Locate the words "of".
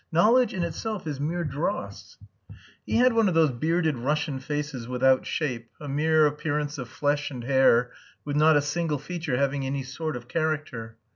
3.27-3.35, 6.79-6.89, 10.15-10.27